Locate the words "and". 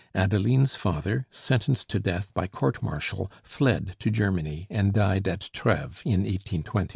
4.67-4.93